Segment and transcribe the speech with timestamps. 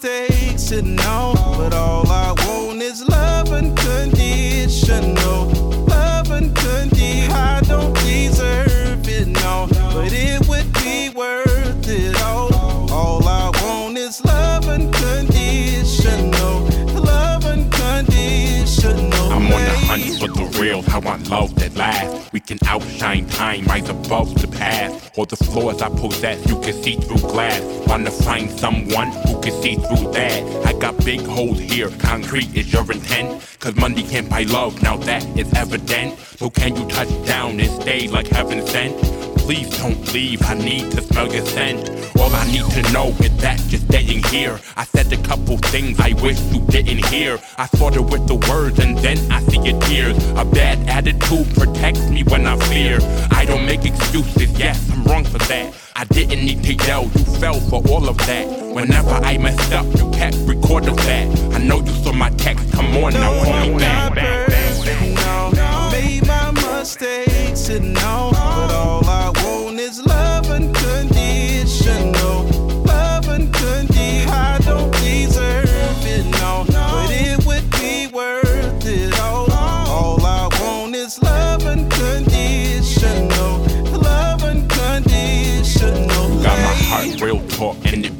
[0.00, 1.37] mistakes and no,
[20.28, 22.32] for the real, I want love that lasts.
[22.32, 25.10] We can outshine time, rise above the past.
[25.16, 27.60] All the flaws I possess, you can see through glass.
[27.86, 30.66] Wanna find someone who can see through that.
[30.66, 33.42] I got big holes here, concrete is your intent.
[33.58, 36.18] Cause money can't buy love, now that is evident.
[36.18, 39.27] So can you touch down and stay like heaven sent?
[39.48, 41.88] Please don't leave, I need to smell your scent.
[42.20, 44.60] All I need to know is that you're staying here.
[44.76, 47.38] I said a couple things I wish you didn't hear.
[47.56, 50.18] I started with the words and then I see your tears.
[50.36, 52.98] A bad attitude protects me when I fear.
[53.30, 55.74] I don't make excuses, yes, I'm wrong for that.
[55.96, 58.46] I didn't need to yell, you fell for all of that.
[58.74, 61.54] Whenever I messed up, you kept record of that.
[61.54, 64.08] I know you saw my text, come on now, call me back.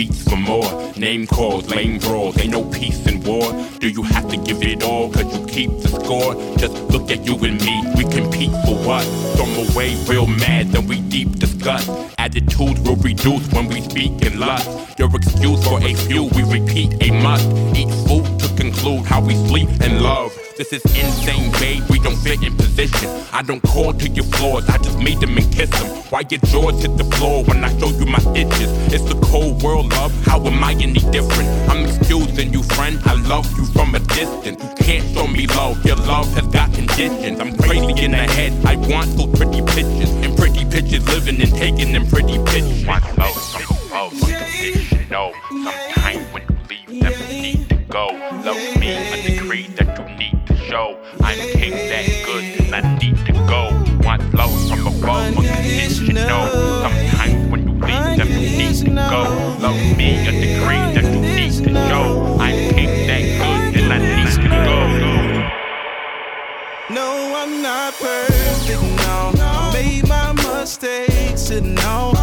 [0.00, 0.70] Beats for more.
[0.96, 3.52] Name calls, lame brawls, ain't no peace in war.
[3.80, 6.32] Do you have to give it all cause you keep the score?
[6.56, 9.04] Just look at you and me, we compete for what?
[9.36, 11.84] Throw away real mad, then we deep discuss.
[12.16, 14.98] Attitudes will reduce when we speak in lust.
[14.98, 17.46] Your excuse for a few, we repeat a must.
[17.76, 20.32] Eat food to conclude how we sleep and love.
[20.60, 21.82] This is insane, babe.
[21.88, 23.08] We don't fit in position.
[23.32, 25.86] I don't call to your flaws, I just meet them and kiss them.
[26.10, 28.70] Why your jaws hit the floor when I show you my stitches?
[28.92, 30.12] It's the cold world, love.
[30.26, 31.48] How am I any different?
[31.70, 33.00] I'm excusing you, friend.
[33.06, 34.62] I love you from a distance.
[34.62, 35.82] You can't show me love.
[35.86, 37.40] Your love has got conditions.
[37.40, 38.52] I'm crazy in the head.
[38.66, 42.84] I want those pretty pictures and pretty pictures living and taking them pretty pictures.
[42.84, 45.32] Want love from above, unconditional.
[45.48, 48.08] Sometimes when you leave them, you need to go.
[48.44, 50.09] Love me, a decree that you need to
[50.70, 50.96] show.
[51.20, 53.62] I'm king that good, and I need to go.
[54.06, 56.46] Want love from above, unconditional.
[56.84, 59.22] Sometimes when you leave them, you need to go.
[59.58, 62.36] Love me a degree that you need to show.
[62.38, 64.78] I'm king that good, and I need to go.
[66.94, 69.32] No, I'm not perfect, no.
[69.42, 72.19] I made my mistakes, and no.